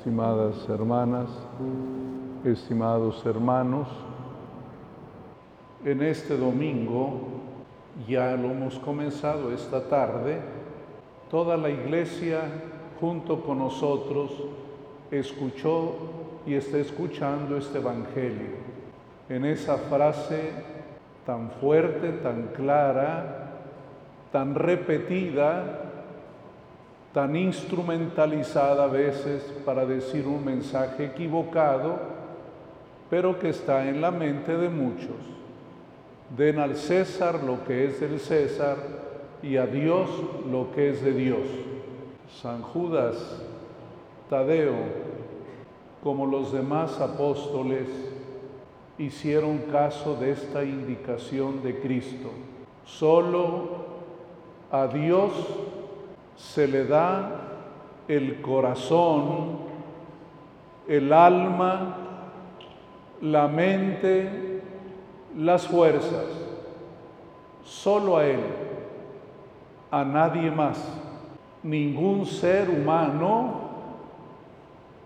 [0.00, 1.28] estimadas hermanas,
[2.42, 3.86] estimados hermanos,
[5.84, 7.20] en este domingo,
[8.08, 10.38] ya lo hemos comenzado esta tarde,
[11.30, 12.40] toda la iglesia
[12.98, 14.32] junto con nosotros
[15.10, 15.96] escuchó
[16.46, 18.56] y está escuchando este Evangelio.
[19.28, 20.50] En esa frase
[21.26, 23.50] tan fuerte, tan clara,
[24.32, 25.89] tan repetida,
[27.12, 31.98] tan instrumentalizada a veces para decir un mensaje equivocado,
[33.08, 35.16] pero que está en la mente de muchos.
[36.36, 38.76] Den al César lo que es del César
[39.42, 40.08] y a Dios
[40.48, 41.48] lo que es de Dios.
[42.40, 43.16] San Judas,
[44.28, 44.76] Tadeo,
[46.04, 47.88] como los demás apóstoles,
[48.98, 52.30] hicieron caso de esta indicación de Cristo.
[52.84, 53.86] Solo
[54.70, 55.32] a Dios
[56.40, 57.30] se le da
[58.08, 59.58] el corazón,
[60.88, 61.96] el alma,
[63.20, 64.62] la mente,
[65.36, 66.24] las fuerzas,
[67.62, 68.40] solo a Él,
[69.90, 70.82] a nadie más.
[71.62, 73.60] Ningún ser humano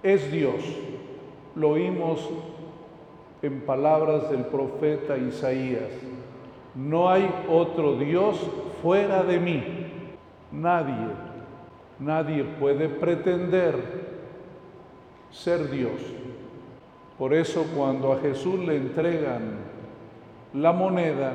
[0.04, 0.62] es Dios.
[1.56, 2.30] Lo oímos
[3.42, 5.90] en palabras del profeta Isaías.
[6.76, 8.40] No hay otro Dios
[8.80, 9.83] fuera de mí.
[10.54, 11.08] Nadie,
[11.98, 13.74] nadie puede pretender
[15.32, 16.00] ser Dios.
[17.18, 19.56] Por eso cuando a Jesús le entregan
[20.52, 21.32] la moneda,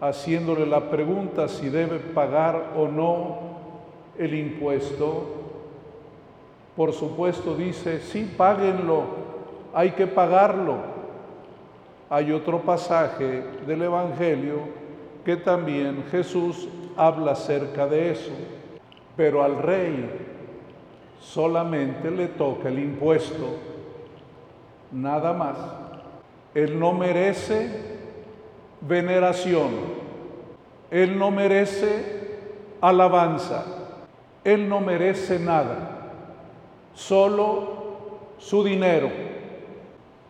[0.00, 3.38] haciéndole la pregunta si debe pagar o no
[4.16, 5.26] el impuesto,
[6.76, 9.02] por supuesto dice, sí, páguenlo,
[9.74, 11.00] hay que pagarlo.
[12.08, 14.79] Hay otro pasaje del Evangelio
[15.24, 18.30] que también Jesús habla acerca de eso,
[19.16, 20.08] pero al rey
[21.20, 23.56] solamente le toca el impuesto,
[24.90, 25.56] nada más.
[26.54, 27.68] Él no merece
[28.80, 29.70] veneración,
[30.90, 32.38] él no merece
[32.80, 33.64] alabanza,
[34.42, 36.12] él no merece nada,
[36.94, 37.80] solo
[38.38, 39.10] su dinero.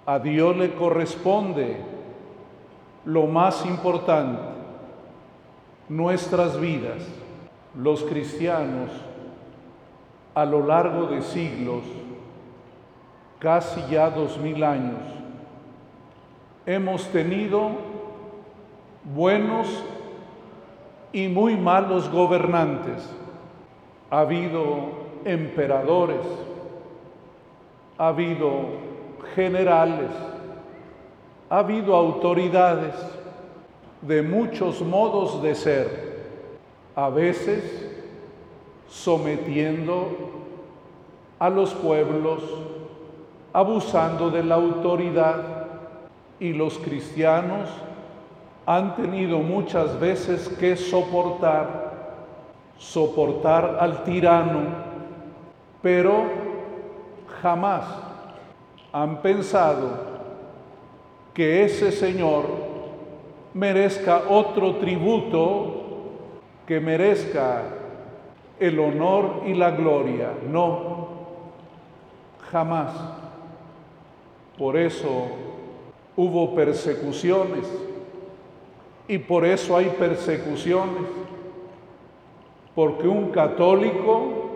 [0.05, 1.77] A Dios le corresponde
[3.05, 4.50] lo más importante,
[5.91, 7.03] nuestras vidas.
[7.77, 8.91] Los cristianos
[10.35, 11.83] a lo largo de siglos,
[13.39, 15.03] casi ya dos mil años,
[16.65, 17.71] hemos tenido
[19.15, 19.85] buenos
[21.13, 23.09] y muy malos gobernantes.
[24.11, 24.91] Ha habido
[25.25, 26.25] emperadores,
[27.99, 28.65] ha habido
[29.35, 30.11] generales,
[31.49, 32.95] ha habido autoridades
[34.03, 36.11] de muchos modos de ser,
[36.97, 37.89] a veces
[38.89, 40.09] sometiendo
[41.39, 42.43] a los pueblos,
[43.53, 45.67] abusando de la autoridad
[46.39, 47.69] y los cristianos
[48.67, 51.93] han tenido muchas veces que soportar,
[52.79, 54.61] soportar al tirano,
[55.83, 56.25] pero
[57.43, 57.85] jamás
[58.93, 60.11] han pensado
[61.35, 62.45] que ese Señor
[63.55, 65.77] merezca otro tributo,
[66.67, 67.63] que merezca
[68.59, 70.33] el honor y la gloria.
[70.49, 71.09] No,
[72.51, 72.93] jamás.
[74.57, 75.27] Por eso
[76.17, 77.67] hubo persecuciones
[79.09, 81.03] y por eso hay persecuciones,
[82.75, 84.51] porque un católico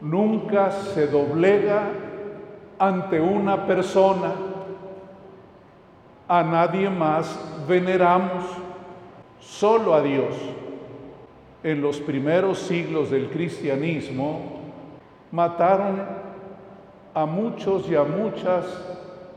[0.00, 1.90] nunca se doblega
[2.78, 4.32] ante una persona,
[6.28, 7.38] a nadie más
[7.68, 8.44] veneramos,
[9.40, 10.34] solo a Dios.
[11.62, 14.60] En los primeros siglos del cristianismo
[15.32, 16.02] mataron
[17.14, 18.64] a muchos y a muchas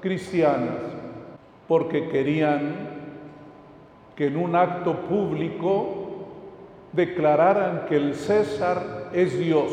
[0.01, 0.75] cristianas
[1.67, 2.89] porque querían
[4.15, 5.99] que en un acto público
[6.91, 9.71] declararan que el César es Dios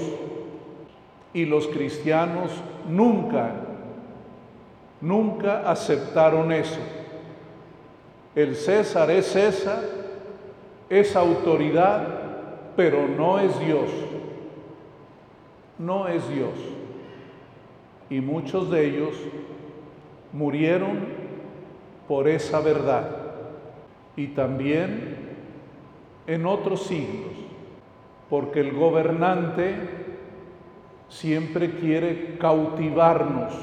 [1.32, 2.50] y los cristianos
[2.88, 3.50] nunca,
[5.00, 6.80] nunca aceptaron eso.
[8.36, 9.82] El César es César,
[10.90, 12.06] es autoridad,
[12.76, 13.90] pero no es Dios.
[15.78, 16.52] No es Dios.
[18.10, 19.14] Y muchos de ellos
[20.34, 20.98] murieron
[22.06, 23.08] por esa verdad
[24.16, 25.16] y también
[26.26, 27.32] en otros siglos,
[28.28, 29.76] porque el gobernante
[31.08, 33.54] siempre quiere cautivarnos.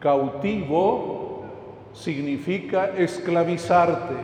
[0.00, 1.25] Cautivo
[1.96, 4.14] significa esclavizarte,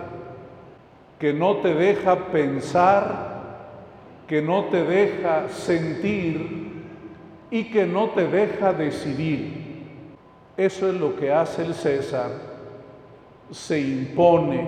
[1.18, 3.32] que no te deja pensar,
[4.28, 6.62] que no te deja sentir,
[7.52, 9.62] y que no te deja decidir.
[10.56, 12.30] Eso es lo que hace el César.
[13.50, 14.66] Se impone,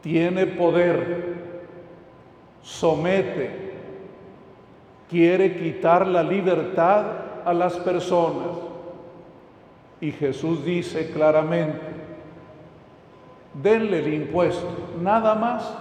[0.00, 1.34] tiene poder,
[2.62, 3.50] somete,
[5.10, 7.04] quiere quitar la libertad
[7.44, 8.67] a las personas.
[10.00, 11.80] Y Jesús dice claramente,
[13.54, 14.68] denle el impuesto,
[15.00, 15.74] nada más,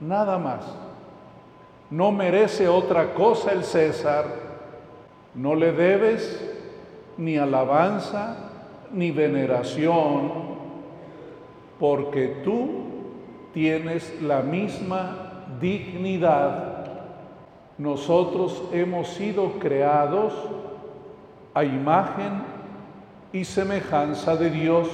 [0.00, 0.64] nada más.
[1.90, 4.26] No merece otra cosa el César,
[5.34, 6.44] no le debes
[7.16, 8.36] ni alabanza
[8.92, 10.32] ni veneración,
[11.78, 12.88] porque tú
[13.54, 16.86] tienes la misma dignidad.
[17.78, 20.34] Nosotros hemos sido creados
[21.54, 22.57] a imagen
[23.32, 24.88] y semejanza de Dios.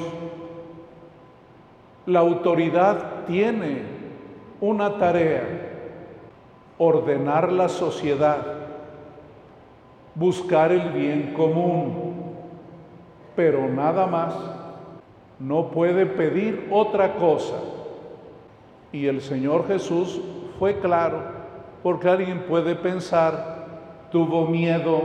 [2.07, 3.83] La autoridad tiene
[4.61, 5.43] una tarea,
[6.79, 8.39] ordenar la sociedad,
[10.15, 12.35] buscar el bien común,
[13.35, 14.35] pero nada más.
[15.39, 17.57] No puede pedir otra cosa.
[18.93, 20.21] Y el Señor Jesús
[20.59, 21.23] fue claro,
[21.83, 23.67] porque alguien puede pensar,
[24.13, 25.03] tuvo miedo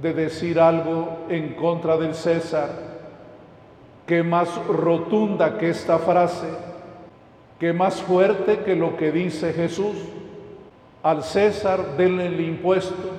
[0.00, 2.88] de decir algo en contra del César
[4.08, 6.48] qué más rotunda que esta frase,
[7.60, 9.96] qué más fuerte que lo que dice Jesús.
[11.02, 13.10] Al César denle el impuesto,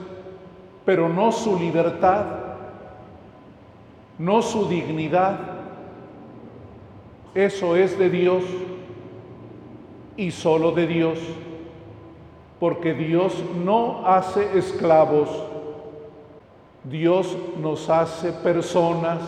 [0.85, 2.25] pero no su libertad,
[4.17, 5.39] no su dignidad.
[7.35, 8.43] Eso es de Dios
[10.17, 11.19] y solo de Dios,
[12.59, 15.29] porque Dios no hace esclavos,
[16.83, 19.19] Dios nos hace personas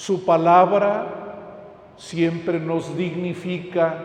[0.00, 1.06] su palabra
[1.98, 3.96] siempre nos dignifica,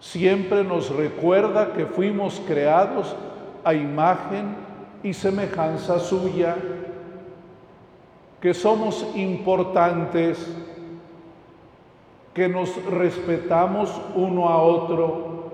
[0.00, 3.14] siempre nos recuerda que fuimos creados
[3.62, 4.56] a imagen
[5.02, 6.56] y semejanza suya,
[8.40, 10.56] que somos importantes,
[12.32, 15.50] que nos respetamos uno a otro,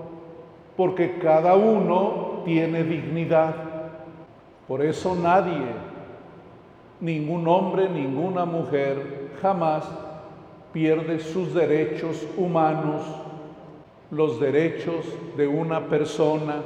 [0.77, 3.72] porque cada uno tiene dignidad.
[4.67, 5.65] Por eso nadie,
[6.99, 9.83] ningún hombre, ninguna mujer, jamás
[10.71, 13.03] pierde sus derechos humanos,
[14.09, 15.05] los derechos
[15.35, 16.61] de una persona.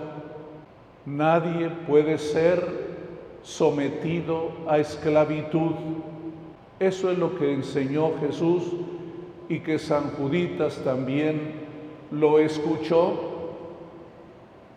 [1.06, 2.88] Nadie puede ser
[3.42, 5.72] sometido a esclavitud.
[6.80, 8.64] Eso es lo que enseñó Jesús
[9.50, 11.54] y que San Juditas también
[12.12, 13.14] lo escuchó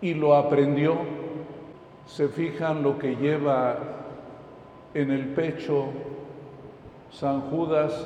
[0.01, 1.20] y lo aprendió.
[2.11, 3.79] Se fijan lo que lleva
[4.95, 5.87] en el pecho
[7.12, 8.05] San Judas,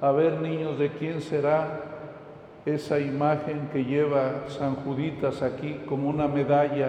[0.00, 1.82] a ver niños, ¿de quién será
[2.64, 6.88] esa imagen que lleva San Juditas aquí como una medalla?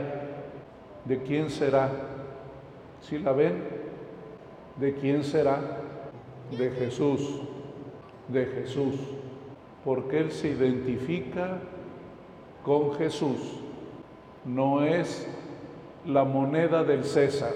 [1.04, 1.90] ¿De quién será?
[3.02, 3.62] ¿Sí la ven?
[4.78, 5.60] ¿De quién será?
[6.58, 7.42] De Jesús,
[8.30, 8.96] de Jesús,
[9.84, 11.58] porque Él se identifica
[12.64, 13.60] con Jesús,
[14.46, 15.28] no es
[16.06, 17.54] la moneda del César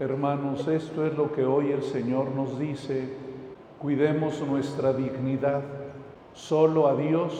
[0.00, 3.08] Hermanos, esto es lo que hoy el Señor nos dice.
[3.80, 5.62] Cuidemos nuestra dignidad.
[6.34, 7.32] Solo a Dios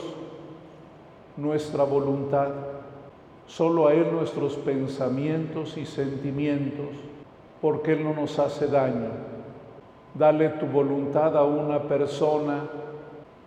[1.37, 2.49] nuestra voluntad.
[3.47, 6.89] Solo a Él nuestros pensamientos y sentimientos,
[7.61, 9.07] porque Él no nos hace daño.
[10.13, 12.65] Dale tu voluntad a una persona,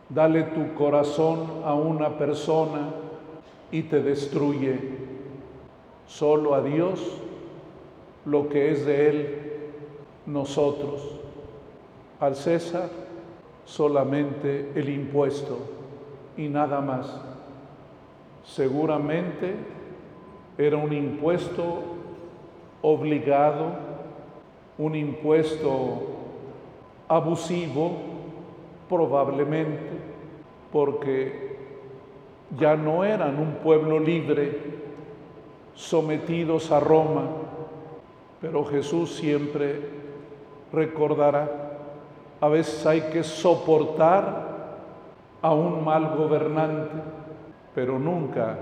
[0.09, 2.95] dale tu corazón a una persona
[3.71, 5.02] y te destruye.
[6.07, 7.01] Solo a Dios
[8.25, 9.39] lo que es de Él
[10.27, 11.21] nosotros.
[12.21, 12.89] Al César
[13.65, 15.59] solamente el impuesto
[16.37, 17.21] y nada más.
[18.45, 19.55] Seguramente
[20.59, 21.81] era un impuesto
[22.83, 23.73] obligado,
[24.79, 26.03] un impuesto
[27.09, 27.93] abusivo,
[28.89, 29.91] probablemente,
[30.73, 31.57] porque
[32.59, 34.59] ya no eran un pueblo libre
[35.75, 37.27] sometidos a Roma,
[38.41, 39.81] pero Jesús siempre
[40.73, 41.49] recordará,
[42.41, 44.53] a veces hay que soportar
[45.41, 46.91] a un mal gobernante,
[47.75, 48.57] pero nunca,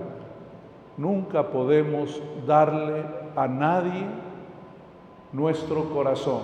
[0.96, 3.04] nunca podemos darle
[3.36, 4.04] a nadie
[5.32, 6.42] nuestro corazón.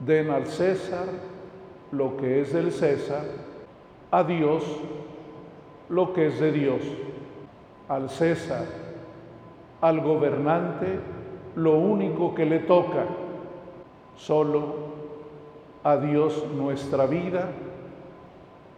[0.00, 1.06] Den al César
[1.92, 3.24] lo que es del César,
[4.10, 4.64] a Dios
[5.88, 6.82] lo que es de Dios,
[7.88, 8.64] al César,
[9.80, 10.98] al gobernante,
[11.56, 13.04] lo único que le toca,
[14.16, 14.74] solo
[15.84, 17.48] a Dios nuestra vida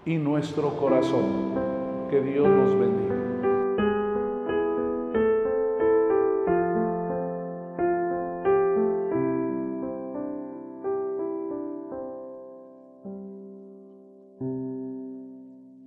[0.04, 1.58] y nuestro corazón.
[2.10, 3.09] Que Dios nos bendiga.